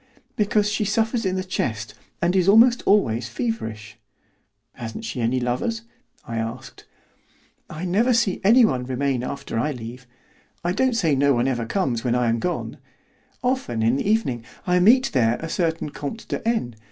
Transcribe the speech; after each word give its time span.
"Because 0.35 0.67
she 0.67 0.83
suffers 0.83 1.27
in 1.27 1.35
the 1.35 1.43
chest, 1.43 1.93
and 2.23 2.35
is 2.35 2.49
almost 2.49 2.81
always 2.87 3.29
feverish." 3.29 3.99
"Hasn't 4.73 5.05
she 5.05 5.21
any 5.21 5.39
lovers?" 5.39 5.83
I 6.27 6.37
asked. 6.37 6.87
"I 7.69 7.85
never 7.85 8.11
see 8.11 8.41
anyone 8.43 8.83
remain 8.83 9.21
after 9.23 9.59
I 9.59 9.73
leave; 9.73 10.07
I 10.63 10.71
don't 10.71 10.95
say 10.97 11.13
no 11.15 11.35
one 11.35 11.47
ever 11.47 11.67
comes 11.67 12.03
when 12.03 12.15
I 12.15 12.29
am 12.29 12.39
gone. 12.39 12.79
Often 13.43 13.83
in 13.83 13.97
the 13.97 14.09
evening 14.09 14.43
I 14.65 14.79
meet 14.79 15.11
there 15.13 15.35
a 15.39 15.47
certain 15.47 15.89
Comte 15.91 16.27
de 16.27 16.47
N. 16.47 16.77